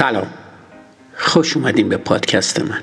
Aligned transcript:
سلام 0.00 0.34
خوش 1.14 1.56
اومدین 1.56 1.88
به 1.88 1.96
پادکست 1.96 2.60
من 2.60 2.82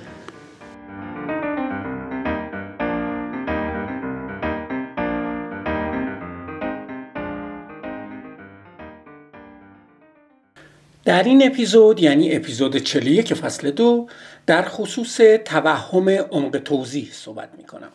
در 11.05 11.23
این 11.23 11.51
اپیزود 11.51 11.99
یعنی 11.99 12.35
اپیزود 12.35 12.77
41 12.77 13.33
فصل 13.33 13.71
دو 13.71 14.07
در 14.45 14.65
خصوص 14.69 15.17
توهم 15.45 16.09
عمق 16.09 16.57
توضیح 16.57 17.09
صحبت 17.13 17.53
می 17.57 17.63
کنم. 17.63 17.91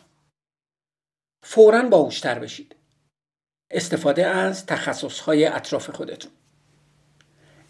فورا 1.43 1.81
باوشتر 1.89 2.39
بشید. 2.39 2.75
استفاده 3.71 4.25
از 4.25 4.65
تخصصهای 4.65 5.45
اطراف 5.45 5.89
خودتون. 5.89 6.31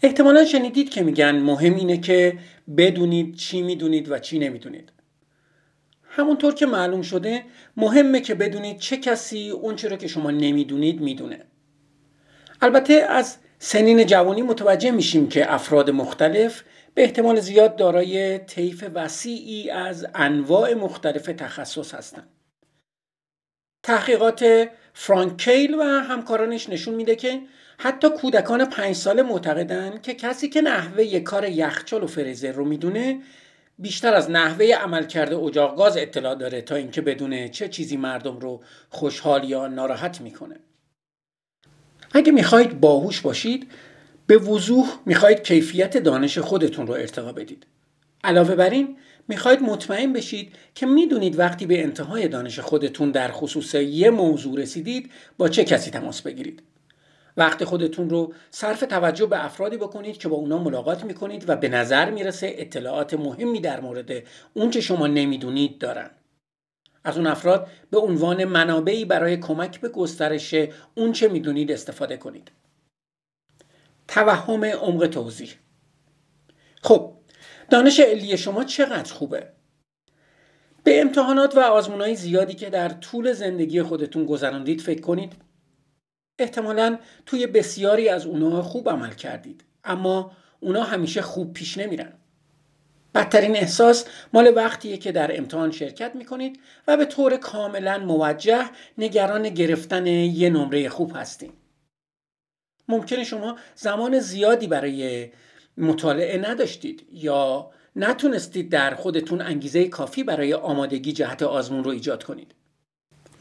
احتمالا 0.02 0.44
شنیدید 0.44 0.90
که 0.90 1.02
میگن 1.02 1.38
مهم 1.38 1.74
اینه 1.74 1.96
که 2.00 2.38
بدونید 2.76 3.36
چی 3.36 3.62
می‌دونید 3.62 4.10
و 4.10 4.18
چی 4.18 4.38
نمی‌دونید. 4.38 4.92
همونطور 6.02 6.54
که 6.54 6.66
معلوم 6.66 7.02
شده 7.02 7.44
مهمه 7.76 8.20
که 8.20 8.34
بدونید 8.34 8.78
چه 8.78 8.96
کسی 8.96 9.50
اون 9.50 9.78
رو 9.78 9.96
که 9.96 10.08
شما 10.08 10.30
نمی‌دونید 10.30 11.00
می‌دونه. 11.00 11.40
البته 12.62 12.94
از 12.94 13.36
سنین 13.58 14.06
جوانی 14.06 14.42
متوجه 14.42 14.90
میشیم 14.90 15.28
که 15.28 15.54
افراد 15.54 15.90
مختلف 15.90 16.62
به 16.94 17.02
احتمال 17.02 17.40
زیاد 17.40 17.76
دارای 17.76 18.38
طیف 18.38 18.84
وسیعی 18.94 19.70
از 19.70 20.06
انواع 20.14 20.74
مختلف 20.74 21.22
تخصص 21.26 21.94
هستند. 21.94 22.28
تحقیقات 23.82 24.68
فرانک 24.94 25.36
کیل 25.36 25.74
و 25.74 25.82
همکارانش 25.82 26.68
نشون 26.68 26.94
میده 26.94 27.16
که 27.16 27.40
حتی 27.78 28.08
کودکان 28.10 28.64
پنج 28.64 28.96
ساله 28.96 29.22
معتقدن 29.22 30.00
که 30.02 30.14
کسی 30.14 30.48
که 30.48 30.60
نحوه 30.60 31.20
کار 31.20 31.48
یخچال 31.48 32.02
و 32.02 32.06
فریزر 32.06 32.52
رو 32.52 32.64
می‌دونه 32.64 33.20
بیشتر 33.78 34.14
از 34.14 34.30
نحوه 34.30 34.66
عملکرد 34.66 35.32
اجاق 35.32 35.76
گاز 35.76 35.96
اطلاع 35.96 36.34
داره 36.34 36.62
تا 36.62 36.74
اینکه 36.74 37.00
بدونه 37.00 37.48
چه 37.48 37.68
چیزی 37.68 37.96
مردم 37.96 38.38
رو 38.38 38.62
خوشحال 38.90 39.44
یا 39.44 39.66
ناراحت 39.66 40.20
می‌کنه. 40.20 40.56
اگه 42.12 42.32
می‌خواید 42.32 42.80
باهوش 42.80 43.20
باشید 43.20 43.70
به 44.26 44.38
وضوح 44.38 44.86
می‌خواید 45.06 45.42
کیفیت 45.42 45.96
دانش 45.96 46.38
خودتون 46.38 46.86
رو 46.86 46.92
ارتقا 46.94 47.32
بدید. 47.32 47.66
علاوه 48.24 48.54
بر 48.54 48.70
این 48.70 48.96
می‌خواید 49.28 49.62
مطمئن 49.62 50.12
بشید 50.12 50.52
که 50.74 50.86
می‌دونید 50.86 51.38
وقتی 51.38 51.66
به 51.66 51.82
انتهای 51.82 52.28
دانش 52.28 52.58
خودتون 52.58 53.10
در 53.10 53.30
خصوص 53.32 53.74
یه 53.74 54.10
موضوع 54.10 54.60
رسیدید 54.60 55.10
با 55.38 55.48
چه 55.48 55.64
کسی 55.64 55.90
تماس 55.90 56.22
بگیرید. 56.22 56.62
وقت 57.36 57.64
خودتون 57.64 58.10
رو 58.10 58.34
صرف 58.50 58.80
توجه 58.80 59.26
به 59.26 59.44
افرادی 59.44 59.76
بکنید 59.76 60.18
که 60.18 60.28
با 60.28 60.36
اونا 60.36 60.58
ملاقات 60.58 61.04
می‌کنید 61.04 61.48
و 61.48 61.56
به 61.56 61.68
نظر 61.68 62.10
می‌رسه 62.10 62.54
اطلاعات 62.56 63.14
مهمی 63.14 63.60
در 63.60 63.80
مورد 63.80 64.10
اون 64.54 64.70
که 64.70 64.80
شما 64.80 65.06
نمی‌دونید 65.06 65.78
دارن. 65.78 66.10
از 67.04 67.16
اون 67.16 67.26
افراد 67.26 67.68
به 67.90 67.98
عنوان 67.98 68.44
منابعی 68.44 69.04
برای 69.04 69.36
کمک 69.36 69.80
به 69.80 69.88
گسترش 69.88 70.54
اون 70.94 71.12
چه 71.12 71.28
می‌دونید 71.28 71.72
استفاده 71.72 72.16
کنید. 72.16 72.50
توهم 74.08 74.64
عمق 74.64 75.06
توضیح 75.06 75.50
خب 76.82 77.12
دانش 77.70 78.00
علی 78.00 78.36
شما 78.36 78.64
چقدر 78.64 79.12
خوبه؟ 79.12 79.48
به 80.84 81.00
امتحانات 81.00 81.56
و 81.56 81.60
آزمونهای 81.60 82.16
زیادی 82.16 82.54
که 82.54 82.70
در 82.70 82.88
طول 82.88 83.32
زندگی 83.32 83.82
خودتون 83.82 84.26
گذراندید 84.26 84.80
فکر 84.80 85.00
کنید 85.00 85.32
احتمالا 86.38 86.98
توی 87.26 87.46
بسیاری 87.46 88.08
از 88.08 88.26
اونها 88.26 88.62
خوب 88.62 88.88
عمل 88.88 89.10
کردید 89.10 89.64
اما 89.84 90.32
اونا 90.60 90.82
همیشه 90.82 91.22
خوب 91.22 91.52
پیش 91.52 91.78
نمیرن 91.78 92.12
بدترین 93.14 93.56
احساس 93.56 94.04
مال 94.32 94.52
وقتیه 94.56 94.96
که 94.96 95.12
در 95.12 95.38
امتحان 95.38 95.70
شرکت 95.70 96.14
می‌کنید 96.14 96.60
و 96.88 96.96
به 96.96 97.04
طور 97.04 97.36
کاملا 97.36 97.98
موجه 97.98 98.64
نگران 98.98 99.48
گرفتن 99.48 100.06
یه 100.06 100.50
نمره 100.50 100.88
خوب 100.88 101.12
هستید 101.16 101.52
ممکنه 102.88 103.24
شما 103.24 103.58
زمان 103.74 104.18
زیادی 104.18 104.66
برای 104.66 105.30
مطالعه 105.76 106.50
نداشتید 106.50 107.06
یا 107.12 107.70
نتونستید 107.96 108.70
در 108.70 108.94
خودتون 108.94 109.42
انگیزه 109.42 109.88
کافی 109.88 110.24
برای 110.24 110.54
آمادگی 110.54 111.12
جهت 111.12 111.42
آزمون 111.42 111.84
رو 111.84 111.90
ایجاد 111.90 112.22
کنید. 112.22 112.54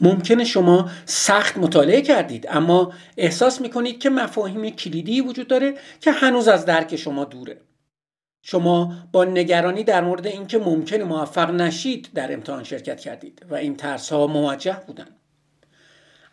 ممکنه 0.04 0.44
شما 0.44 0.90
سخت 1.06 1.58
مطالعه 1.58 2.02
کردید 2.02 2.48
اما 2.50 2.94
احساس 3.18 3.62
می‌کنید 3.62 4.00
که 4.00 4.10
مفاهیم 4.10 4.70
کلیدی 4.70 5.22
وجود 5.22 5.48
داره 5.48 5.74
که 6.00 6.12
هنوز 6.12 6.48
از 6.48 6.66
درک 6.66 6.96
شما 6.96 7.26
دوره. 7.26 7.62
شما 8.42 8.94
با 9.12 9.26
نگرانی 9.26 9.84
در 9.84 10.02
مورد 10.02 10.28
اینکه 10.28 10.58
ممکنه 10.58 11.04
موفق 11.04 11.52
نشید 11.52 12.10
در 12.16 12.34
امتحان 12.34 12.64
شرکت 12.64 13.00
کردید 13.00 13.46
و 13.50 13.56
این 13.56 13.76
ترس 13.76 14.14
ها 14.14 14.28
موجه 14.28 14.78
بودن. 14.88 15.08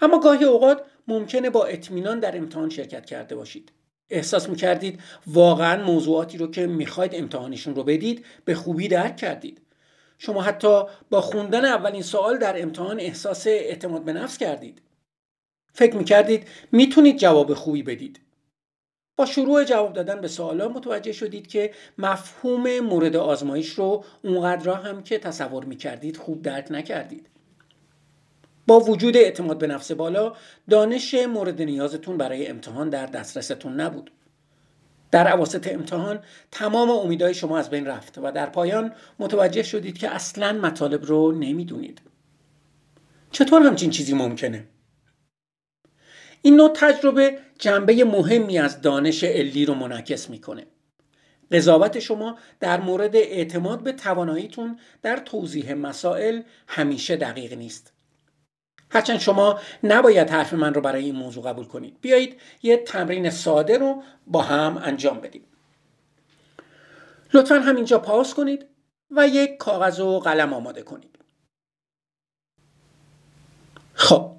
اما 0.00 0.18
گاهی 0.18 0.44
اوقات 0.44 0.82
ممکنه 1.08 1.50
با 1.50 1.64
اطمینان 1.64 2.20
در 2.20 2.36
امتحان 2.36 2.70
شرکت 2.70 3.06
کرده 3.06 3.36
باشید. 3.36 3.72
احساس 4.10 4.48
می‌کردید 4.48 5.00
واقعا 5.26 5.84
موضوعاتی 5.84 6.38
رو 6.38 6.50
که 6.50 6.66
می‌خواید 6.66 7.14
امتحانشون 7.14 7.74
رو 7.74 7.84
بدید 7.84 8.24
به 8.44 8.54
خوبی 8.54 8.88
درک 8.88 9.16
کردید. 9.16 9.60
شما 10.22 10.42
حتی 10.42 10.82
با 11.10 11.20
خوندن 11.20 11.64
اولین 11.64 12.02
سوال 12.02 12.38
در 12.38 12.62
امتحان 12.62 13.00
احساس 13.00 13.46
اعتماد 13.46 14.04
به 14.04 14.12
نفس 14.12 14.38
کردید. 14.38 14.82
فکر 15.72 15.96
می‌کردید 15.96 16.48
می‌تونید 16.72 17.16
جواب 17.16 17.54
خوبی 17.54 17.82
بدید. 17.82 18.20
با 19.16 19.26
شروع 19.26 19.64
جواب 19.64 19.92
دادن 19.92 20.20
به 20.20 20.28
سوالا 20.28 20.68
متوجه 20.68 21.12
شدید 21.12 21.46
که 21.46 21.72
مفهوم 21.98 22.80
مورد 22.80 23.16
آزمایش 23.16 23.68
رو 23.68 24.04
اونقدر 24.24 24.70
هم 24.70 25.02
که 25.02 25.18
تصور 25.18 25.64
می‌کردید 25.64 26.16
خوب 26.16 26.42
درک 26.42 26.66
نکردید. 26.70 27.28
با 28.66 28.80
وجود 28.80 29.16
اعتماد 29.16 29.58
به 29.58 29.66
نفس 29.66 29.92
بالا 29.92 30.36
دانش 30.70 31.14
مورد 31.14 31.62
نیازتون 31.62 32.16
برای 32.16 32.46
امتحان 32.46 32.90
در 32.90 33.06
دسترستون 33.06 33.80
نبود 33.80 34.10
در 35.10 35.26
عواسط 35.26 35.72
امتحان 35.72 36.22
تمام 36.50 36.90
امیدهای 36.90 37.34
شما 37.34 37.58
از 37.58 37.70
بین 37.70 37.86
رفت 37.86 38.18
و 38.18 38.32
در 38.32 38.46
پایان 38.46 38.92
متوجه 39.18 39.62
شدید 39.62 39.98
که 39.98 40.10
اصلا 40.10 40.52
مطالب 40.52 41.04
رو 41.04 41.32
نمی‌دونید. 41.32 42.00
چطور 43.30 43.62
همچین 43.62 43.90
چیزی 43.90 44.14
ممکنه؟ 44.14 44.64
این 46.42 46.56
نوع 46.56 46.72
تجربه 46.74 47.38
جنبه 47.58 48.04
مهمی 48.04 48.58
از 48.58 48.80
دانش 48.80 49.24
علی 49.24 49.64
رو 49.64 49.74
منعکس 49.74 50.30
می‌کنه. 50.30 50.66
قضاوت 51.52 51.98
شما 51.98 52.38
در 52.60 52.80
مورد 52.80 53.16
اعتماد 53.16 53.82
به 53.82 53.92
تواناییتون 53.92 54.78
در 55.02 55.16
توضیح 55.16 55.74
مسائل 55.74 56.42
همیشه 56.66 57.16
دقیق 57.16 57.52
نیست. 57.52 57.92
هرچند 58.90 59.18
شما 59.18 59.60
نباید 59.84 60.30
حرف 60.30 60.52
من 60.52 60.74
رو 60.74 60.80
برای 60.80 61.04
این 61.04 61.14
موضوع 61.14 61.44
قبول 61.44 61.64
کنید. 61.64 62.00
بیایید 62.00 62.40
یه 62.62 62.76
تمرین 62.76 63.30
ساده 63.30 63.78
رو 63.78 64.02
با 64.26 64.42
هم 64.42 64.82
انجام 64.84 65.20
بدیم. 65.20 65.44
لطفا 67.34 67.54
همینجا 67.54 67.98
پاس 67.98 68.34
کنید 68.34 68.66
و 69.10 69.28
یک 69.28 69.56
کاغذ 69.56 70.00
و 70.00 70.18
قلم 70.18 70.52
آماده 70.52 70.82
کنید. 70.82 71.18
خب 73.94 74.30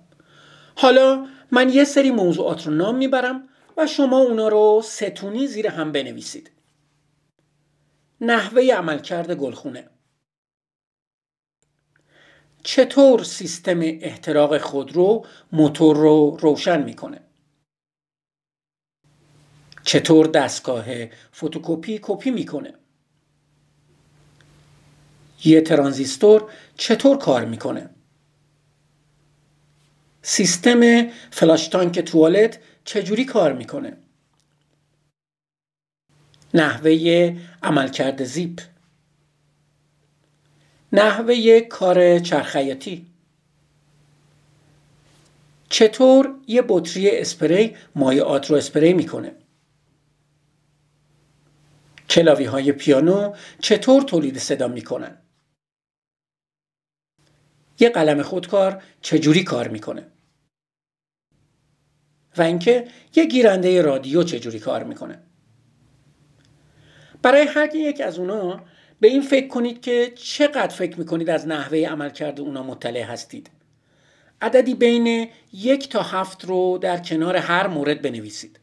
حالا 0.75 1.27
من 1.51 1.69
یه 1.69 1.83
سری 1.83 2.11
موضوعات 2.11 2.67
رو 2.67 2.73
نام 2.73 2.95
می‌برم 2.95 3.49
و 3.77 3.87
شما 3.87 4.19
اونا 4.19 4.47
رو 4.47 4.81
ستونی 4.85 5.47
زیر 5.47 5.67
هم 5.67 5.91
بنویسید. 5.91 6.51
نحوه 8.21 8.73
عملکرد 8.73 9.31
گلخونه. 9.31 9.89
چطور 12.63 13.23
سیستم 13.23 13.79
احتراق 13.81 14.57
خودرو 14.57 15.25
موتور 15.51 15.95
رو 15.95 16.37
روشن 16.39 16.83
می‌کنه؟ 16.83 17.21
چطور 19.83 20.27
دستگاه 20.27 20.85
فتوکپی 21.35 21.99
کپی 22.01 22.31
می‌کنه؟ 22.31 22.73
یه 25.43 25.61
ترانزیستور 25.61 26.51
چطور 26.77 27.17
کار 27.17 27.45
می‌کنه؟ 27.45 27.89
سیستم 30.21 31.09
فلاش 31.31 31.67
تانک 31.67 31.99
توالت 31.99 32.59
چجوری 32.83 33.25
کار 33.25 33.53
می‌کنه؟ 33.53 33.97
نحوه 36.53 37.37
عملکرد 37.63 38.23
زیپ. 38.23 38.61
نحوه 40.93 41.59
کار 41.59 42.19
چرخیاتی 42.19 43.11
چطور 45.69 46.35
یه 46.47 46.63
بطری 46.67 47.09
اسپری 47.09 47.75
مایعات 47.95 48.49
رو 48.49 48.55
اسپری 48.57 48.93
می‌کنه؟ 48.93 49.35
کلاوی 52.09 52.45
های 52.45 52.71
پیانو 52.71 53.35
چطور 53.59 54.01
تولید 54.01 54.37
صدا 54.37 54.67
می‌کنن؟ 54.67 55.17
یه 57.79 57.89
قلم 57.89 58.21
خودکار 58.21 58.83
چجوری 59.01 59.43
کار 59.43 59.67
می‌کنه؟ 59.67 60.11
و 62.37 62.41
اینکه 62.41 62.87
یه 63.15 63.25
گیرنده 63.25 63.81
رادیو 63.81 64.23
چجوری 64.23 64.59
کار 64.59 64.83
می‌کنه؟ 64.83 65.23
برای 67.21 67.41
هر 67.41 67.75
یک 67.75 68.01
از 68.01 68.19
اونا 68.19 68.61
به 69.01 69.07
این 69.07 69.21
فکر 69.21 69.47
کنید 69.47 69.81
که 69.81 70.11
چقدر 70.15 70.75
فکر 70.75 70.99
می‌کنید 70.99 71.29
از 71.29 71.47
نحوه 71.47 71.79
عملکرد 71.79 72.39
اونا 72.39 72.63
مطلع 72.63 73.01
هستید. 73.01 73.49
عددی 74.41 74.75
بین 74.75 75.27
یک 75.53 75.89
تا 75.89 76.01
هفت 76.01 76.45
رو 76.45 76.77
در 76.81 76.97
کنار 76.97 77.37
هر 77.37 77.67
مورد 77.67 78.01
بنویسید. 78.01 78.59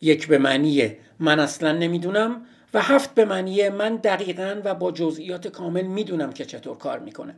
یک 0.00 0.28
به 0.28 0.38
معنی 0.38 0.96
من 1.18 1.40
اصلا 1.40 1.72
نمی‌دونم 1.72 2.46
و 2.74 2.82
هفت 2.82 3.14
به 3.14 3.24
معنی 3.24 3.68
من 3.68 3.96
دقیقا 3.96 4.60
و 4.64 4.74
با 4.74 4.92
جزئیات 4.92 5.48
کامل 5.48 5.82
می‌دونم 5.82 6.32
که 6.32 6.44
چطور 6.44 6.78
کار 6.78 6.98
می‌کنه. 6.98 7.34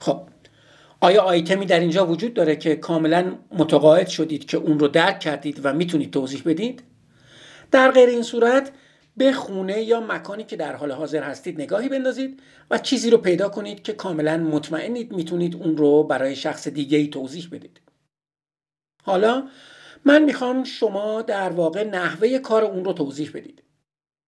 خب 0.00 0.28
آیا 1.00 1.22
آیتمی 1.22 1.66
در 1.66 1.80
اینجا 1.80 2.06
وجود 2.06 2.34
داره 2.34 2.56
که 2.56 2.76
کاملا 2.76 3.38
متقاعد 3.50 4.08
شدید 4.08 4.44
که 4.44 4.56
اون 4.56 4.78
رو 4.78 4.88
درک 4.88 5.20
کردید 5.20 5.60
و 5.64 5.72
می‌تونید 5.72 6.10
توضیح 6.10 6.42
بدید؟ 6.46 6.82
در 7.70 7.90
غیر 7.90 8.08
این 8.08 8.22
صورت 8.22 8.72
به 9.16 9.32
خونه 9.32 9.82
یا 9.82 10.00
مکانی 10.00 10.44
که 10.44 10.56
در 10.56 10.76
حال 10.76 10.92
حاضر 10.92 11.22
هستید 11.22 11.60
نگاهی 11.60 11.88
بندازید 11.88 12.42
و 12.70 12.78
چیزی 12.78 13.10
رو 13.10 13.18
پیدا 13.18 13.48
کنید 13.48 13.82
که 13.82 13.92
کاملا 13.92 14.36
مطمئنید 14.36 15.12
می‌تونید 15.12 15.56
اون 15.56 15.76
رو 15.76 16.02
برای 16.02 16.36
شخص 16.36 16.68
دیگه 16.68 16.98
ای 16.98 17.08
توضیح 17.08 17.48
بدید. 17.52 17.80
حالا 19.02 19.48
من 20.04 20.22
می‌خوام 20.22 20.64
شما 20.64 21.22
در 21.22 21.50
واقع 21.50 21.84
نحوه 21.84 22.38
کار 22.38 22.64
اون 22.64 22.84
رو 22.84 22.92
توضیح 22.92 23.30
بدید. 23.34 23.62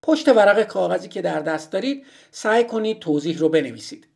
پشت 0.02 0.28
ورق 0.28 0.62
کاغذی 0.62 1.08
که 1.08 1.22
در 1.22 1.40
دست 1.40 1.72
دارید 1.72 2.06
سعی 2.30 2.64
کنید 2.64 2.98
توضیح 2.98 3.38
رو 3.38 3.48
بنویسید. 3.48 4.06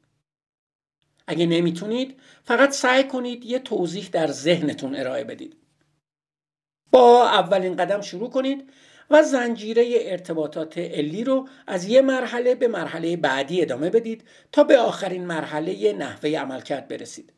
اگه 1.27 1.47
نمی‌تونید 1.47 2.21
فقط 2.45 2.71
سعی 2.71 3.05
کنید 3.05 3.45
یه 3.45 3.59
توضیح 3.59 4.09
در 4.13 4.27
ذهنتون 4.27 4.95
ارائه 4.95 5.25
بدید. 5.25 5.57
با 6.91 7.29
اولین 7.29 7.77
قدم 7.77 8.01
شروع 8.01 8.31
کنید 8.31 8.71
و 9.11 9.23
زنجیره 9.23 9.95
ارتباطات 10.01 10.79
علی 10.79 11.25
رو 11.25 11.49
از 11.67 11.85
یه 11.85 12.03
مرحله 12.03 12.55
به 12.55 12.69
مرحله 12.69 13.17
بعدی 13.17 13.63
ادامه 13.63 13.91
بدید 13.91 14.25
تا 14.53 14.65
به 14.65 14.79
آخرین 14.79 15.27
مرحله 15.27 15.93
نحوه 15.93 16.31
عملکرد 16.31 16.89
برسید. 16.89 17.33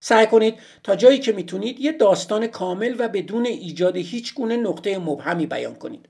سعی 0.00 0.26
کنید 0.26 0.54
تا 0.82 0.96
جایی 0.96 1.18
که 1.18 1.32
می‌تونید 1.32 1.80
یه 1.80 1.92
داستان 1.92 2.46
کامل 2.46 2.94
و 2.98 3.08
بدون 3.08 3.46
ایجاد 3.46 3.96
هیچ 3.96 4.34
گونه 4.34 4.56
نقطه 4.56 4.98
مبهمی 4.98 5.46
بیان 5.46 5.74
کنید. 5.74 6.08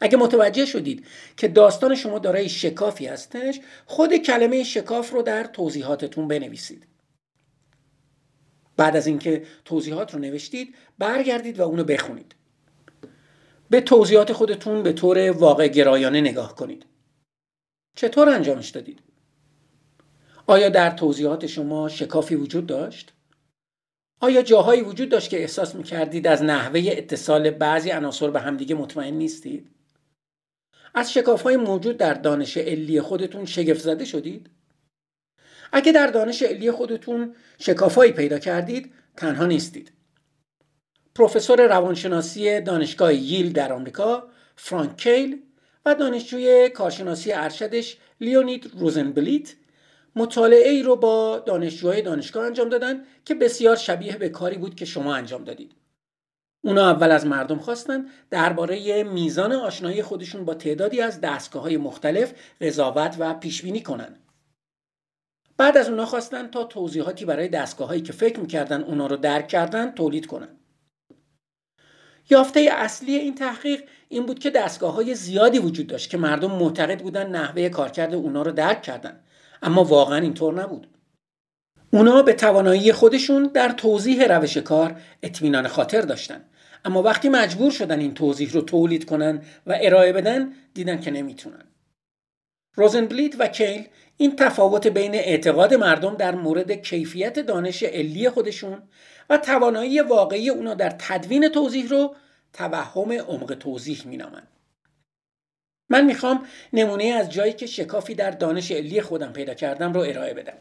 اگه 0.00 0.16
متوجه 0.16 0.66
شدید 0.66 1.06
که 1.36 1.48
داستان 1.48 1.94
شما 1.94 2.18
دارای 2.18 2.48
شکافی 2.48 3.06
هستش 3.06 3.60
خود 3.86 4.16
کلمه 4.16 4.64
شکاف 4.64 5.10
رو 5.10 5.22
در 5.22 5.44
توضیحاتتون 5.44 6.28
بنویسید. 6.28 6.86
بعد 8.76 8.96
از 8.96 9.06
اینکه 9.06 9.42
توضیحات 9.64 10.14
رو 10.14 10.20
نوشتید 10.20 10.74
برگردید 10.98 11.58
و 11.58 11.62
اونو 11.62 11.84
بخونید. 11.84 12.34
به 13.72 13.80
توضیحات 13.80 14.32
خودتون 14.32 14.82
به 14.82 14.92
طور 14.92 15.30
واقع 15.30 15.68
گرایانه 15.68 16.20
نگاه 16.20 16.54
کنید. 16.56 16.86
چطور 17.96 18.28
انجامش 18.28 18.68
دادید؟ 18.68 19.02
آیا 20.46 20.68
در 20.68 20.90
توضیحات 20.90 21.46
شما 21.46 21.88
شکافی 21.88 22.34
وجود 22.34 22.66
داشت؟ 22.66 23.12
آیا 24.20 24.42
جاهایی 24.42 24.82
وجود 24.82 25.08
داشت 25.08 25.30
که 25.30 25.40
احساس 25.40 25.74
می‌کردید 25.74 26.26
از 26.26 26.42
نحوه 26.42 26.80
اتصال 26.86 27.50
بعضی 27.50 27.90
عناصر 27.90 28.30
به 28.30 28.40
همدیگه 28.40 28.74
مطمئن 28.74 29.14
نیستید؟ 29.14 29.70
از 30.94 31.12
شکاف 31.12 31.42
های 31.42 31.56
موجود 31.56 31.96
در 31.96 32.14
دانش 32.14 32.56
علی 32.56 33.00
خودتون 33.00 33.44
شگفت 33.44 33.80
زده 33.80 34.04
شدید؟ 34.04 34.50
اگه 35.72 35.92
در 35.92 36.06
دانش 36.06 36.42
علی 36.42 36.70
خودتون 36.70 37.34
شکافهایی 37.58 38.12
پیدا 38.12 38.38
کردید 38.38 38.92
تنها 39.16 39.46
نیستید. 39.46 39.92
پروفسور 41.14 41.66
روانشناسی 41.66 42.60
دانشگاه 42.60 43.14
ییل 43.14 43.52
در 43.52 43.72
آمریکا 43.72 44.28
فرانک 44.56 44.96
کیل 44.96 45.42
و 45.86 45.94
دانشجوی 45.94 46.68
کارشناسی 46.68 47.32
ارشدش 47.32 47.96
لیونید 48.20 48.70
روزنبلیت 48.78 49.54
مطالعه 50.16 50.68
ای 50.68 50.82
رو 50.82 50.96
با 50.96 51.38
دانشجوهای 51.38 52.02
دانشگاه 52.02 52.46
انجام 52.46 52.68
دادن 52.68 53.04
که 53.24 53.34
بسیار 53.34 53.76
شبیه 53.76 54.16
به 54.16 54.28
کاری 54.28 54.58
بود 54.58 54.74
که 54.74 54.84
شما 54.84 55.14
انجام 55.14 55.44
دادید. 55.44 55.74
اونا 56.64 56.90
اول 56.90 57.10
از 57.10 57.26
مردم 57.26 57.58
خواستن 57.58 58.06
درباره 58.30 59.02
میزان 59.02 59.52
آشنایی 59.52 60.02
خودشون 60.02 60.44
با 60.44 60.54
تعدادی 60.54 61.00
از 61.00 61.20
دستگاه 61.20 61.62
های 61.62 61.76
مختلف 61.76 62.32
قضاوت 62.60 63.16
و 63.18 63.34
پیش 63.34 63.62
بینی 63.62 63.82
کنن. 63.82 64.18
بعد 65.56 65.76
از 65.76 65.88
اونا 65.88 66.06
خواستن 66.06 66.50
تا 66.50 66.64
توضیحاتی 66.64 67.24
برای 67.24 67.48
دستگاه 67.48 67.88
هایی 67.88 68.02
که 68.02 68.12
فکر 68.12 68.40
می‌کردن 68.40 68.82
اونا 68.82 69.06
رو 69.06 69.16
درک 69.16 69.48
کردن 69.48 69.90
تولید 69.90 70.26
کنن. 70.26 70.61
یافته 72.30 72.68
اصلی 72.72 73.14
این 73.14 73.34
تحقیق 73.34 73.82
این 74.08 74.26
بود 74.26 74.38
که 74.38 74.50
دستگاه 74.50 74.94
های 74.94 75.14
زیادی 75.14 75.58
وجود 75.58 75.86
داشت 75.86 76.10
که 76.10 76.16
مردم 76.16 76.50
معتقد 76.50 77.02
بودن 77.02 77.30
نحوه 77.30 77.68
کارکرد 77.68 78.14
اونا 78.14 78.42
رو 78.42 78.52
درک 78.52 78.82
کردن. 78.82 79.20
اما 79.62 79.84
واقعا 79.84 80.18
اینطور 80.18 80.62
نبود. 80.62 80.86
اونا 81.90 82.22
به 82.22 82.32
توانایی 82.32 82.92
خودشون 82.92 83.50
در 83.54 83.68
توضیح 83.68 84.24
روش 84.24 84.56
کار 84.56 85.00
اطمینان 85.22 85.68
خاطر 85.68 86.00
داشتن. 86.00 86.44
اما 86.84 87.02
وقتی 87.02 87.28
مجبور 87.28 87.70
شدن 87.70 88.00
این 88.00 88.14
توضیح 88.14 88.52
رو 88.52 88.60
تولید 88.60 89.04
کنن 89.04 89.42
و 89.66 89.78
ارائه 89.80 90.12
بدن 90.12 90.52
دیدن 90.74 91.00
که 91.00 91.10
نمی‌تونن. 91.10 91.64
روزنبلیت 92.76 93.34
و 93.38 93.46
کیل 93.46 93.84
این 94.16 94.36
تفاوت 94.36 94.86
بین 94.86 95.14
اعتقاد 95.14 95.74
مردم 95.74 96.14
در 96.14 96.34
مورد 96.34 96.72
کیفیت 96.72 97.38
دانش 97.38 97.82
علی 97.82 98.30
خودشون 98.30 98.82
و 99.32 99.38
توانایی 99.38 100.00
واقعی 100.00 100.50
اونا 100.50 100.74
در 100.74 100.90
تدوین 100.98 101.48
توضیح 101.48 101.88
رو 101.88 102.14
توهم 102.52 103.12
عمق 103.12 103.54
توضیح 103.54 104.06
مینامند. 104.06 104.48
من 105.90 106.04
می‌خوام 106.04 106.46
نمونه 106.72 107.04
از 107.04 107.30
جایی 107.30 107.52
که 107.52 107.66
شکافی 107.66 108.14
در 108.14 108.30
دانش 108.30 108.70
علی 108.70 109.00
خودم 109.00 109.32
پیدا 109.32 109.54
کردم 109.54 109.92
رو 109.92 110.00
ارائه 110.00 110.34
بدم. 110.34 110.58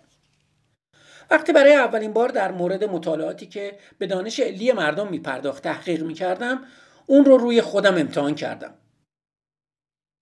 وقتی 1.32 1.54
برای 1.54 1.74
اولین 1.74 2.14
بار 2.14 2.30
در 2.30 2.52
مورد 2.52 2.84
مطالعاتی 2.84 3.48
که 3.48 3.78
به 3.98 4.08
دانش 4.08 4.40
علی 4.40 4.72
مردم 4.72 5.08
میپرداخت 5.08 5.64
تحقیق 5.64 6.04
می‌کردم 6.04 6.66
اون 7.06 7.26
رو 7.26 7.38
روی 7.38 7.62
خودم 7.62 7.96
امتحان 7.96 8.36
کردم. 8.36 8.74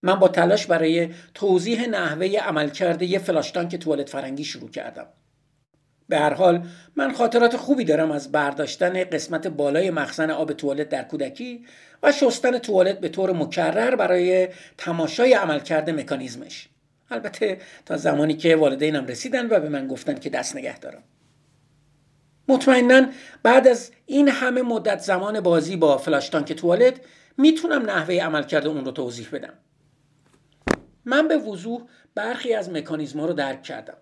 من 0.03 0.19
با 0.19 0.27
تلاش 0.27 0.65
برای 0.65 1.13
توضیح 1.33 1.87
نحوه 1.87 2.37
عملکرد 2.37 3.01
یه 3.01 3.19
فلاشتانک 3.19 3.75
توالت 3.75 4.09
فرنگی 4.09 4.43
شروع 4.43 4.69
کردم. 4.69 5.07
به 6.09 6.17
هر 6.17 6.33
حال 6.33 6.67
من 6.95 7.13
خاطرات 7.13 7.57
خوبی 7.57 7.83
دارم 7.83 8.11
از 8.11 8.31
برداشتن 8.31 9.03
قسمت 9.03 9.47
بالای 9.47 9.91
مخزن 9.91 10.29
آب 10.31 10.53
توالت 10.53 10.89
در 10.89 11.03
کودکی 11.03 11.65
و 12.03 12.11
شستن 12.11 12.57
توالت 12.57 12.99
به 12.99 13.09
طور 13.09 13.31
مکرر 13.31 13.95
برای 13.95 14.47
تماشای 14.77 15.33
عملکرد 15.33 15.89
مکانیزمش. 15.89 16.69
البته 17.11 17.57
تا 17.85 17.97
زمانی 17.97 18.33
که 18.33 18.55
والدینم 18.55 19.05
رسیدن 19.05 19.45
و 19.45 19.59
به 19.59 19.69
من 19.69 19.87
گفتن 19.87 20.15
که 20.15 20.29
دست 20.29 20.55
نگه 20.55 20.79
دارم. 20.79 21.03
مطمئنا 22.47 23.07
بعد 23.43 23.67
از 23.67 23.91
این 24.05 24.29
همه 24.29 24.61
مدت 24.61 24.99
زمان 24.99 25.39
بازی 25.39 25.75
با 25.75 25.97
فلاشتانک 25.97 26.53
توالت 26.53 27.01
می‌تونم 27.37 27.81
نحوه 27.81 28.15
عملکرد 28.15 28.67
اون 28.67 28.85
رو 28.85 28.91
توضیح 28.91 29.27
بدم. 29.31 29.53
من 31.05 31.27
به 31.27 31.37
وضوح 31.37 31.81
برخی 32.15 32.53
از 32.53 32.69
مکانیزما 32.69 33.25
رو 33.25 33.33
درک 33.33 33.63
کردم. 33.63 33.97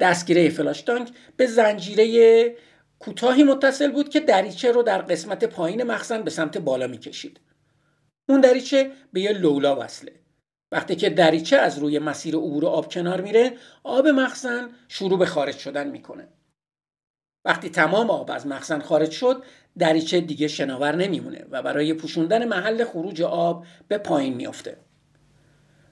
دستگیره 0.00 0.50
فلاشتانک 0.50 1.10
به 1.36 1.46
زنجیره 1.46 2.56
کوتاهی 2.98 3.44
متصل 3.44 3.92
بود 3.92 4.08
که 4.08 4.20
دریچه 4.20 4.72
رو 4.72 4.82
در 4.82 5.02
قسمت 5.02 5.44
پایین 5.44 5.82
مخزن 5.82 6.22
به 6.22 6.30
سمت 6.30 6.58
بالا 6.58 6.86
می‌کشید. 6.86 7.40
اون 8.28 8.40
دریچه 8.40 8.90
به 9.12 9.20
یه 9.20 9.32
لولا 9.32 9.76
وصله. 9.76 10.12
وقتی 10.72 10.96
که 10.96 11.10
دریچه 11.10 11.56
از 11.56 11.78
روی 11.78 11.98
مسیر 11.98 12.36
عبور 12.36 12.66
آب 12.66 12.92
کنار 12.92 13.20
میره 13.20 13.56
آب 13.84 14.08
مخزن 14.08 14.68
شروع 14.88 15.18
به 15.18 15.26
خارج 15.26 15.58
شدن 15.58 15.90
می‌کنه. 15.90 16.28
وقتی 17.44 17.70
تمام 17.70 18.10
آب 18.10 18.30
از 18.30 18.46
مخزن 18.46 18.80
خارج 18.80 19.10
شد 19.10 19.44
دریچه 19.78 20.20
دیگه 20.20 20.48
شناور 20.48 20.96
نمیمونه 20.96 21.46
و 21.50 21.62
برای 21.62 21.94
پوشوندن 21.94 22.48
محل 22.48 22.84
خروج 22.84 23.22
آب 23.22 23.66
به 23.88 23.98
پایین 23.98 24.34
میافته. 24.34 24.91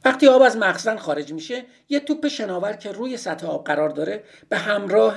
وقتی 0.05 0.29
آب 0.29 0.43
از 0.43 0.57
مخزن 0.57 0.97
خارج 0.97 1.33
میشه 1.33 1.65
یه 1.89 2.01
توپ 2.01 2.29
شناور 2.29 2.73
که 2.73 2.93
روی 2.93 3.17
سطح 3.17 3.47
آب 3.47 3.65
قرار 3.65 3.89
داره 3.89 4.25
به 4.49 4.59
همراه 4.59 5.17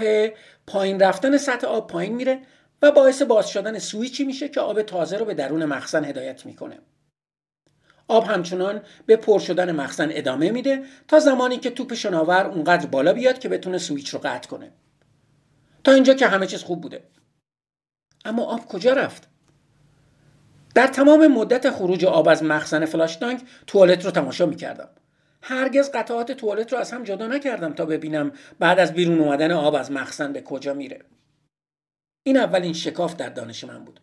پایین 0.67 0.99
رفتن 0.99 1.37
سطح 1.37 1.67
آب 1.67 1.87
پایین 1.87 2.15
میره 2.15 2.41
و 2.81 2.91
باعث 2.91 3.21
باز 3.21 3.49
شدن 3.49 3.79
سویچی 3.79 4.23
میشه 4.23 4.49
که 4.49 4.59
آب 4.59 4.81
تازه 4.81 5.17
رو 5.17 5.25
به 5.25 5.33
درون 5.33 5.65
مخزن 5.65 6.05
هدایت 6.05 6.45
می‌کنه. 6.45 6.79
آب 8.07 8.23
همچنان 8.23 8.81
به 9.05 9.15
پر 9.15 9.39
شدن 9.39 9.71
مخزن 9.71 10.09
ادامه 10.11 10.51
میده 10.51 10.83
تا 11.07 11.19
زمانی 11.19 11.57
که 11.57 11.69
توپ 11.69 11.93
شناور 11.93 12.45
اونقدر 12.45 12.85
بالا 12.85 13.13
بیاد 13.13 13.39
که 13.39 13.49
بتونه 13.49 13.77
سویچ 13.77 14.09
رو 14.09 14.19
قطع 14.19 14.49
کنه. 14.49 14.71
تا 15.83 15.91
اینجا 15.91 16.13
که 16.13 16.27
همه 16.27 16.47
چیز 16.47 16.63
خوب 16.63 16.81
بوده. 16.81 17.03
اما 18.25 18.43
آب 18.43 18.65
کجا 18.65 18.93
رفت؟ 18.93 19.32
در 20.75 20.87
تمام 20.87 21.27
مدت 21.27 21.69
خروج 21.69 22.05
آب 22.05 22.27
از 22.27 22.43
مخزن 22.43 22.85
فلاش 22.85 23.15
تانک 23.15 23.41
توالت 23.67 24.05
رو 24.05 24.11
تماشا 24.11 24.45
می‌کردم. 24.45 24.89
هرگز 25.41 25.91
قطعات 25.91 26.31
توالت 26.31 26.73
رو 26.73 26.79
از 26.79 26.91
هم 26.91 27.03
جدا 27.03 27.27
نکردم 27.27 27.73
تا 27.73 27.85
ببینم 27.85 28.31
بعد 28.59 28.79
از 28.79 28.93
بیرون 28.93 29.19
اومدن 29.19 29.51
آب 29.51 29.75
از 29.75 29.91
مخزن 29.91 30.33
به 30.33 30.41
کجا 30.41 30.73
میره. 30.73 31.01
این 32.23 32.37
اولین 32.37 32.73
شکاف 32.73 33.15
در 33.15 33.29
دانش 33.29 33.63
من 33.63 33.85
بود. 33.85 33.99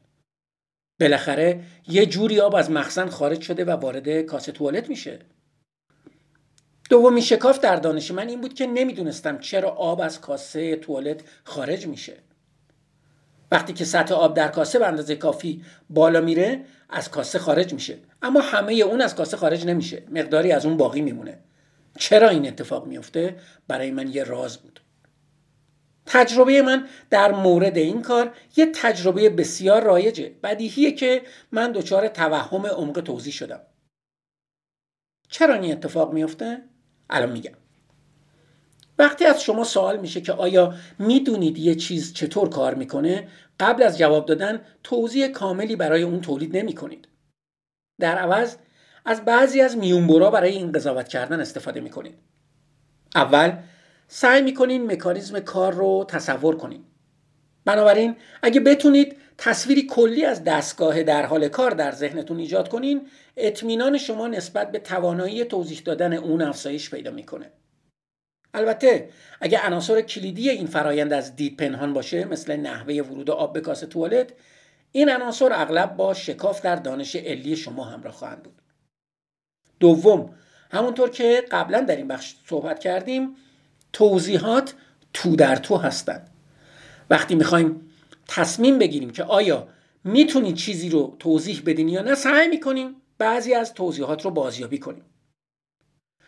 بالاخره 1.01 1.61
یه 1.89 2.07
جوری 2.07 2.41
آب 2.41 2.55
از 2.55 2.71
مخزن 2.71 3.09
خارج 3.09 3.41
شده 3.41 3.65
و 3.65 3.71
وارد 3.71 4.21
کاسه 4.21 4.53
توالت 4.53 4.89
میشه. 4.89 5.19
دومین 6.91 7.23
شکاف 7.23 7.61
در 7.61 7.77
دانش 7.77 8.11
من 8.11 8.29
این 8.29 8.41
بود 8.41 8.55
که 8.55 8.67
نمی‌دونستم 8.67 9.39
چرا 9.39 9.71
آب 9.71 10.01
از 10.01 10.21
کاسه 10.21 10.77
توالت 10.77 11.21
خارج 11.45 11.87
میشه. 11.87 12.17
وقتی 13.51 13.73
که 13.73 13.85
سطح 13.85 14.15
آب 14.15 14.37
در 14.37 14.49
کاسه 14.49 14.79
به 14.79 14.87
اندازه 14.87 15.17
کافی 15.17 15.65
بالا 15.91 16.21
میره 16.21 16.65
از 16.89 17.11
کاسه 17.11 17.39
خارج 17.39 17.73
میشه. 17.73 17.99
اما 18.23 18.41
همه 18.41 18.73
اون 18.73 19.01
از 19.01 19.15
کاسه 19.15 19.37
خارج 19.37 19.67
نمیشه. 19.67 20.03
مقداری 20.11 20.53
از 20.53 20.67
اون 20.67 20.77
باقی 20.77 21.01
میمونه. 21.01 21.39
چرا 21.99 22.29
این 22.29 22.49
اتفاق 22.49 22.87
میفته؟ 22.87 23.37
برای 23.69 23.91
من 23.91 24.09
یه 24.09 24.25
راز 24.25 24.59
بود. 24.59 24.81
تجربه 26.07 26.63
من 26.63 26.89
در 27.11 27.33
مورد 27.33 27.77
این 27.77 28.03
کار 28.03 28.35
یه 28.57 28.67
تجربه 28.67 29.31
بسیار 29.31 29.83
رایجه. 29.83 30.33
بدیهیه 30.43 30.93
که 30.93 31.23
من 31.53 31.73
دچار 31.73 32.09
توهم 32.09 32.67
عمق 32.67 33.01
توضیح 33.01 33.33
شدم. 33.33 33.61
چرا 35.29 35.55
این 35.55 35.73
اتفاق 35.73 36.13
میفته؟ 36.13 36.63
الان 37.11 37.33
میگم. 37.33 37.60
وقتی 39.01 39.25
از 39.25 39.43
شما 39.43 39.65
سوال 39.65 40.01
میشه 40.01 40.21
که 40.21 40.33
آیا 40.33 40.75
می‌دونید 40.99 41.59
یه 41.59 41.75
چیز 41.75 42.15
چطور 42.15 42.49
کار 42.49 42.75
می‌کنه 42.75 43.29
قبل 43.61 43.83
از 43.83 43.99
جواب 43.99 44.27
دادن 44.27 44.61
توضیح 44.83 45.29
کاملی 45.29 45.77
برای 45.77 46.03
اون 46.03 46.21
تولید 46.21 46.57
نمی 46.57 46.75
کنید. 46.75 47.09
در 48.01 48.19
عوض 48.19 48.57
از 49.05 49.25
بعضی 49.25 49.61
از 49.61 49.77
میونبرا 49.77 50.31
برای 50.31 50.51
این 50.51 50.73
قضاوت 50.73 51.09
کردن 51.09 51.41
استفاده 51.41 51.81
می 51.81 51.91
کنید. 51.91 52.15
اول 53.15 53.53
سعی 54.09 54.43
می 54.43 54.55
کنید 54.55 54.83
مکانیزم 54.83 55.41
کار 55.41 55.73
رو 55.75 56.05
تصور 56.09 56.57
کنید. 56.57 56.85
بنابراین 57.65 58.17
اگه 58.43 58.61
بتونید 58.61 59.17
تصویری 59.39 59.87
کلی 59.87 60.25
از 60.25 60.45
دستگاه 60.45 61.03
در 61.03 61.27
حال 61.27 61.49
کار 61.49 61.71
در 61.71 61.93
ذهنتون 61.93 62.39
ایجاد 62.39 62.69
کنین 62.69 63.09
اطمینان 63.37 63.99
شما 63.99 64.29
نسبت 64.29 64.73
به 64.73 64.79
توانایی 64.79 65.45
توضیح 65.45 65.83
دادن 65.85 66.13
اون 66.13 66.43
افزایش 66.43 66.91
پیدا 66.91 67.11
می‌کنه 67.11 67.53
البته 68.55 69.09
اگه 69.41 69.67
عناصر 69.67 70.01
کلیدی 70.01 70.51
این 70.51 70.67
فرایند 70.67 71.13
از 71.13 71.37
دید 71.37 71.57
پنهان 71.57 71.93
باشه 71.93 72.25
مثل 72.25 72.57
نحوه 72.57 72.95
ورود 72.95 73.31
آب 73.31 73.53
به 73.53 73.61
کاسه 73.61 73.87
توالت 73.87 74.33
این 74.93 75.11
عناصر 75.11 75.51
اغلب 75.53 75.97
با 75.97 76.15
شکاف 76.15 76.63
در 76.63 76.77
دانش 76.77 77.17
علی 77.17 77.57
شما 77.57 77.85
همراه 77.85 78.15
خواهند 78.15 78.43
بود. 78.43 78.63
دوم 79.81 80.35
همونطور 80.71 81.11
که 81.11 81.45
قبلا 81.51 81.81
در 81.81 81.97
این 81.97 82.09
بخش 82.09 82.35
صحبت 82.47 82.79
کردیم 82.79 83.37
توضیحات 83.93 84.75
تو 85.13 85.37
در 85.37 85.57
تو 85.57 85.77
هستند. 85.77 86.31
وقتی 87.11 87.35
می‌خوایم 87.35 87.91
تصمیم 88.29 88.79
بگیریم 88.79 89.11
که 89.11 89.25
آیا 89.25 89.69
می‌تونید 90.05 90.57
چیزی 90.57 90.89
رو 90.89 91.17
توضیح 91.19 91.63
بدین 91.67 91.89
یا 91.89 92.03
نه 92.03 92.15
سعی 92.15 92.49
می‌کنیم 92.49 92.97
بعضی 93.19 93.55
از 93.55 93.75
توضیحات 93.75 94.25
رو 94.25 94.31
بازیابی 94.31 94.79
کنیم. 94.79 95.05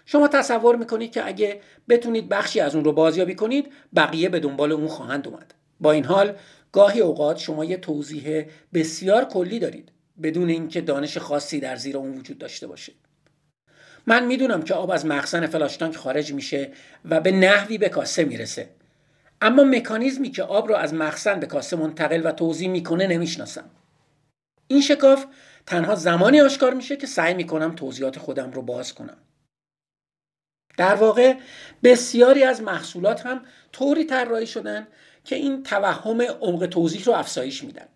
شما 0.07 0.29
تصور 0.29 0.77
می‌کنید 0.77 1.13
که 1.13 1.27
اگه 1.27 1.61
بتونید 1.89 2.29
بخشی 2.29 2.61
از 2.61 2.75
اون 2.75 2.85
رو 2.85 2.93
بازیابی 2.93 3.35
کنید 3.35 3.73
بقیه 3.97 4.29
به 4.29 4.41
دنبال 4.41 4.73
اون 4.73 4.89
خواهند 4.89 5.29
اومد. 5.29 5.55
با 5.81 5.93
این 5.93 6.05
حال 6.05 6.37
گاهی 6.73 7.01
اوقات 7.01 7.39
شما 7.39 7.65
یه 7.65 7.77
توضیح 7.77 8.45
بسیار 8.75 9.25
کلی 9.25 9.59
دارید 9.59 9.93
بدون 10.23 10.49
اینکه 10.49 10.81
دانش 10.81 11.19
خاصی 11.19 11.61
در 11.61 11.77
زیر 11.77 11.97
اون 11.97 12.19
وجود 12.19 12.39
داشته 12.39 12.67
باشه. 12.67 12.93
من 14.07 14.27
می‌دونم 14.27 14.63
که 14.63 14.75
آب 14.75 14.91
از 14.91 15.07
مخزن 15.07 15.47
فلاشتانک 15.47 15.97
خارج 15.97 16.33
میشه 16.33 16.73
و 17.05 17.21
به 17.21 17.33
نحوی 17.33 17.79
به 17.79 17.89
کاسه 17.89 18.25
می‌رسه. 18.25 18.69
اما 19.41 19.65
مکانیزمی 19.65 20.31
که 20.31 20.43
آب 20.43 20.69
رو 20.69 20.75
از 20.75 20.95
مخزن 20.95 21.41
به 21.41 21.47
کاسه 21.47 21.77
منتقل 21.77 22.27
و 22.27 22.33
توضیح 22.33 22.69
می‌کنه 22.69 23.07
نمی‌شناسم. 23.07 23.71
این 24.67 24.81
شکاف 24.81 25.27
تنها 25.67 25.95
زمانی 25.95 26.41
آشکار 26.41 26.75
میشه 26.75 26.97
که 26.97 27.07
سعی 27.07 27.35
می‌کنم 27.35 27.75
توضیحات 27.75 28.19
خودم 28.19 28.51
رو 28.51 28.63
باز 28.63 28.95
کنم. 28.95 29.17
در 30.79 30.95
واقع 30.95 31.35
بسیاری 31.83 32.45
از 32.45 32.62
محصولات 32.62 33.26
هم 33.26 33.41
طوری 33.73 34.05
طراحی 34.05 34.47
شدن 34.47 34.87
که 35.25 35.37
این 35.37 35.62
توهم 35.62 36.23
عمق 36.23 36.67
توضیح 36.67 37.05
رو 37.05 37.12
افزایش 37.12 37.64
میدن. 37.64 37.87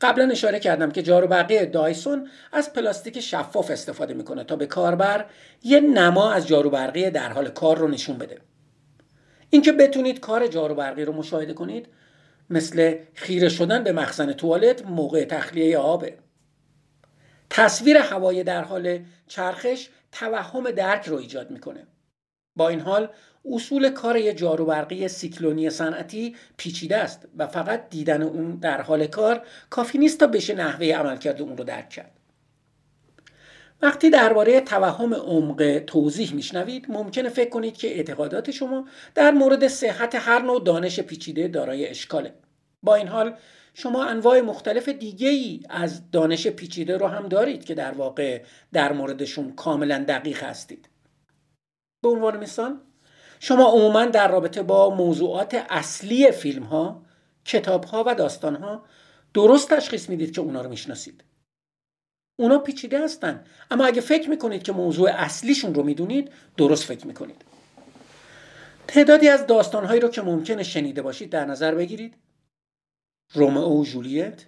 قبلا 0.00 0.30
اشاره 0.30 0.60
کردم 0.60 0.90
که 0.90 1.02
جاروبرقی 1.02 1.66
دایسون 1.66 2.28
از 2.52 2.72
پلاستیک 2.72 3.20
شفاف 3.20 3.70
استفاده 3.70 4.14
می‌کنه 4.14 4.44
تا 4.44 4.56
به 4.56 4.66
کاربر 4.66 5.26
یه 5.62 5.80
نما 5.80 6.32
از 6.32 6.46
جاروبرقی 6.46 7.10
در 7.10 7.28
حال 7.32 7.48
کار 7.48 7.78
رو 7.78 7.88
نشون 7.88 8.18
بده. 8.18 8.38
اینکه 9.50 9.72
بتونید 9.72 10.20
کار 10.20 10.46
جاروبرقی 10.46 11.04
رو 11.04 11.12
مشاهده 11.12 11.52
کنید 11.52 11.88
مثل 12.50 12.98
خیره 13.14 13.48
شدن 13.48 13.84
به 13.84 13.92
مخزن 13.92 14.32
توالت 14.32 14.86
موقع 14.86 15.24
تخلیه 15.24 15.78
آبه 15.78 16.18
تصویر 17.50 17.96
هوای 17.96 18.42
در 18.42 18.64
حال 18.64 18.98
چرخش 19.28 19.88
توهم 20.14 20.70
درک 20.70 21.04
رو 21.04 21.16
ایجاد 21.16 21.50
می‌کنه. 21.50 21.86
با 22.56 22.68
این 22.68 22.80
حال 22.80 23.08
اصول 23.52 23.88
کار 23.90 24.16
یه 24.16 24.32
جاروبرقی 24.32 25.08
سیکلونی 25.08 25.70
صنعتی 25.70 26.36
پیچیده 26.56 26.96
است 26.96 27.28
و 27.38 27.46
فقط 27.46 27.88
دیدن 27.90 28.22
اون 28.22 28.56
در 28.56 28.80
حال 28.80 29.06
کار 29.06 29.46
کافی 29.70 29.98
نیست 29.98 30.20
تا 30.20 30.26
بشه 30.26 30.54
نحوه 30.54 30.86
عملکرد 30.86 31.42
اون 31.42 31.56
رو 31.56 31.64
درک 31.64 31.88
کرد. 31.88 32.20
وقتی 33.82 34.10
درباره 34.10 34.60
توهم 34.60 35.14
عمق 35.14 35.82
توضیح 35.86 36.34
میشنوید 36.34 36.86
ممکنه 36.88 37.28
فکر 37.28 37.50
کنید 37.50 37.76
که 37.76 37.88
اعتقادات 37.88 38.50
شما 38.50 38.88
در 39.14 39.30
مورد 39.30 39.68
صحت 39.68 40.14
هر 40.14 40.42
نوع 40.42 40.64
دانش 40.64 41.00
پیچیده 41.00 41.48
دارای 41.48 41.86
اشکاله. 41.86 42.34
با 42.82 42.94
این 42.94 43.08
حال 43.08 43.36
شما 43.74 44.04
انواع 44.04 44.40
مختلف 44.40 44.88
دیگه 44.88 45.28
ای 45.28 45.60
از 45.68 46.10
دانش 46.10 46.46
پیچیده 46.46 46.96
رو 46.96 47.06
هم 47.06 47.28
دارید 47.28 47.64
که 47.64 47.74
در 47.74 47.92
واقع 47.92 48.42
در 48.72 48.92
موردشون 48.92 49.52
کاملا 49.52 50.04
دقیق 50.08 50.42
هستید. 50.42 50.88
به 52.02 52.08
عنوان 52.08 52.36
مثال 52.36 52.80
شما 53.40 53.64
عموما 53.64 54.04
در 54.04 54.28
رابطه 54.28 54.62
با 54.62 54.94
موضوعات 54.94 55.66
اصلی 55.70 56.30
فیلم 56.30 56.62
ها 56.62 57.02
کتاب 57.44 57.84
ها 57.84 58.04
و 58.06 58.14
داستان 58.14 58.56
ها 58.56 58.84
درست 59.34 59.70
تشخیص 59.70 60.08
می‌دید 60.08 60.34
که 60.34 60.40
اونا 60.40 60.60
رو 60.62 60.70
می‌شناسید. 60.70 61.24
اونا 62.38 62.58
پیچیده 62.58 63.04
هستن 63.04 63.44
اما 63.70 63.84
اگه 63.84 64.00
فکر 64.00 64.30
می‌کنید 64.30 64.62
که 64.62 64.72
موضوع 64.72 65.10
اصلیشون 65.10 65.74
رو 65.74 65.82
می‌دونید 65.82 66.32
درست 66.56 66.84
فکر 66.84 67.06
می‌کنید. 67.06 67.44
تعدادی 68.88 69.28
از 69.28 69.46
داستانهایی 69.46 70.00
رو 70.00 70.08
که 70.08 70.22
ممکنه 70.22 70.62
شنیده 70.62 71.02
باشید 71.02 71.30
در 71.30 71.44
نظر 71.44 71.74
بگیرید. 71.74 72.14
رومئو 73.32 73.80
و 73.80 73.84
جولیت 73.84 74.44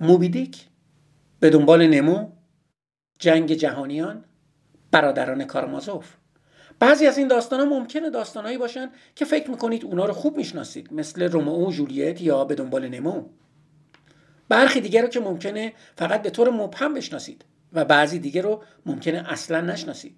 موبیدیک 0.00 0.66
به 1.40 1.50
دنبال 1.50 1.86
نمو 1.86 2.28
جنگ 3.18 3.52
جهانیان 3.52 4.24
برادران 4.90 5.44
کارمازوف 5.44 6.16
بعضی 6.78 7.06
از 7.06 7.18
این 7.18 7.28
داستان 7.28 7.60
ها 7.60 7.66
ممکنه 7.66 8.10
داستانهایی 8.10 8.58
باشن 8.58 8.90
که 9.14 9.24
فکر 9.24 9.50
می‌کنید 9.50 9.84
اونا 9.84 10.04
رو 10.04 10.12
خوب 10.12 10.36
می‌شناسید 10.36 10.92
مثل 10.92 11.22
رومئو 11.22 11.66
و 11.66 11.72
جولیت 11.72 12.20
یا 12.20 12.44
به 12.44 12.54
دنبال 12.54 12.88
نمو. 12.88 13.24
برخی 14.48 14.80
دیگر 14.80 15.02
رو 15.02 15.08
که 15.08 15.20
ممکنه 15.20 15.72
فقط 15.96 16.22
به 16.22 16.30
طور 16.30 16.50
مبهم 16.50 16.94
بشناسید 16.94 17.44
و 17.72 17.84
بعضی 17.84 18.18
دیگه 18.18 18.42
رو 18.42 18.62
ممکنه 18.86 19.32
اصلا 19.32 19.60
نشناسید. 19.60 20.16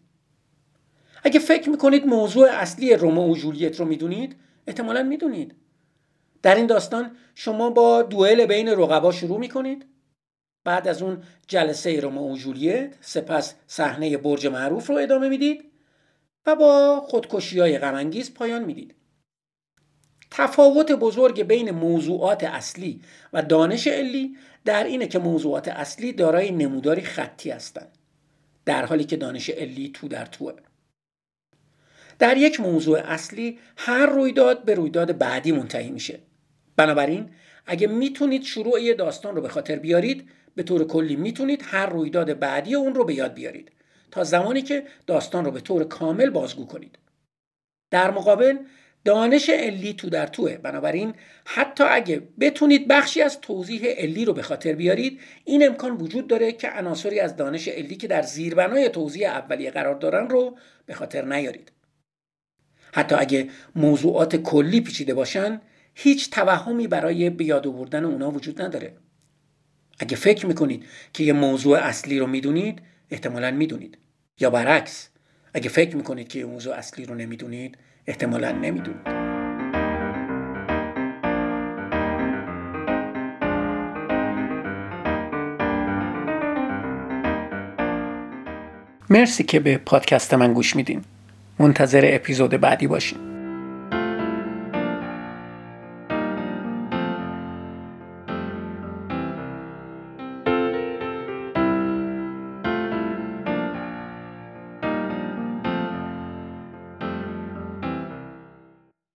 اگه 1.24 1.40
فکر 1.40 1.70
می‌کنید 1.70 2.06
موضوع 2.06 2.48
اصلی 2.50 2.94
رومئو 2.94 3.32
و 3.32 3.36
جولیت 3.36 3.80
رو 3.80 3.86
می‌دونید 3.86 4.36
احتمالا 4.66 5.02
می‌دونید 5.02 5.54
در 6.44 6.54
این 6.54 6.66
داستان 6.66 7.16
شما 7.34 7.70
با 7.70 8.02
دوئل 8.02 8.46
بین 8.46 8.68
رقبا 8.68 9.12
شروع 9.12 9.38
می‌کنید. 9.38 9.86
بعد 10.64 10.88
از 10.88 11.02
اون 11.02 11.22
جلسه 11.46 12.00
رومئو 12.00 12.32
و 12.32 12.36
جولیت 12.36 12.94
سپس 13.00 13.54
صحنه 13.66 14.16
برج 14.16 14.46
معروف 14.46 14.86
رو 14.86 14.96
ادامه 14.96 15.28
می‌دید 15.28 15.64
و 16.46 16.56
با 16.56 17.00
خودکشی 17.00 17.60
های 17.60 17.78
غمانگیز 17.78 18.34
پایان 18.34 18.64
می‌دید. 18.64 18.94
تفاوت 20.30 20.92
بزرگ 20.92 21.42
بین 21.42 21.70
موضوعات 21.70 22.44
اصلی 22.44 23.00
و 23.32 23.42
دانش 23.42 23.86
علی 23.86 24.36
در 24.64 24.84
اینه 24.84 25.06
که 25.06 25.18
موضوعات 25.18 25.68
اصلی 25.68 26.12
دارای 26.12 26.50
نموداری 26.50 27.02
خطی 27.02 27.50
هستند 27.50 27.98
در 28.64 28.86
حالی 28.86 29.04
که 29.04 29.16
دانش 29.16 29.50
علی 29.50 29.90
تو 29.94 30.08
در 30.08 30.26
توه. 30.26 30.52
در 32.18 32.36
یک 32.36 32.60
موضوع 32.60 32.98
اصلی 32.98 33.58
هر 33.76 34.06
رویداد 34.06 34.64
به 34.64 34.74
رویداد 34.74 35.18
بعدی 35.18 35.52
منتهی 35.52 35.90
میشه. 35.90 36.20
بنابراین 36.76 37.30
اگه 37.66 37.86
می‌تونید 37.86 38.42
شروع 38.42 38.80
یه 38.80 38.94
داستان 38.94 39.36
رو 39.36 39.42
به 39.42 39.48
خاطر 39.48 39.76
بیارید 39.76 40.28
به 40.54 40.62
طور 40.62 40.86
کلی 40.86 41.16
می‌تونید 41.16 41.62
هر 41.64 41.86
رویداد 41.86 42.38
بعدی 42.38 42.74
اون 42.74 42.94
رو 42.94 43.04
به 43.04 43.14
یاد 43.14 43.34
بیارید 43.34 43.72
تا 44.10 44.24
زمانی 44.24 44.62
که 44.62 44.84
داستان 45.06 45.44
رو 45.44 45.50
به 45.50 45.60
طور 45.60 45.84
کامل 45.84 46.30
بازگو 46.30 46.66
کنید. 46.66 46.98
در 47.90 48.10
مقابل 48.10 48.58
دانش 49.04 49.50
علی 49.50 49.92
تو 49.94 50.10
در 50.10 50.26
توه. 50.26 50.56
بنابراین 50.56 51.14
حتی 51.44 51.84
اگه 51.84 52.22
بتونید 52.40 52.88
بخشی 52.88 53.22
از 53.22 53.40
توضیح 53.40 53.86
علی 53.86 54.24
رو 54.24 54.32
به 54.32 54.42
خاطر 54.42 54.72
بیارید 54.72 55.20
این 55.44 55.66
امکان 55.66 55.96
وجود 55.96 56.26
داره 56.26 56.52
که 56.52 56.68
عناصری 56.68 57.20
از 57.20 57.36
دانش 57.36 57.68
علی 57.68 57.96
که 57.96 58.06
در 58.06 58.22
زیربنای 58.22 58.88
توضیح 58.88 59.28
اولیه 59.28 59.70
قرار 59.70 59.94
دارن 59.94 60.28
رو 60.28 60.56
به 60.86 60.94
خاطر 60.94 61.24
نیارید. 61.24 61.72
حتی 62.92 63.14
اگه 63.14 63.48
موضوعات 63.76 64.36
کلی 64.36 64.80
پیچیده 64.80 65.14
باشن 65.14 65.60
هیچ 65.94 66.30
توهمی 66.30 66.86
برای 66.88 67.30
بیاد 67.30 67.66
آوردن 67.66 68.04
اونا 68.04 68.30
وجود 68.30 68.62
نداره. 68.62 68.96
اگه 69.98 70.16
فکر 70.16 70.46
می‌کنید 70.46 70.84
که 71.12 71.24
یه 71.24 71.32
موضوع 71.32 71.78
اصلی 71.78 72.18
رو 72.18 72.26
می‌دونید 72.26 72.82
احتمالا 73.10 73.50
می‌دونید. 73.50 73.98
یا 74.40 74.50
برعکس 74.50 75.08
اگه 75.54 75.68
فکر 75.68 75.96
می‌کنید 75.96 76.28
که 76.28 76.38
یه 76.38 76.44
موضوع 76.44 76.74
اصلی 76.74 77.04
رو 77.04 77.14
نمی‌دونید 77.14 77.78
احتمالا 78.06 78.52
نمی‌دونید. 78.52 79.24
مرسی 89.10 89.44
که 89.44 89.60
به 89.60 89.78
پادکست 89.78 90.34
من 90.34 90.52
گوش 90.52 90.76
میدین. 90.76 91.04
منتظر 91.58 92.02
اپیزود 92.04 92.50
بعدی 92.50 92.86
باشین. 92.86 93.33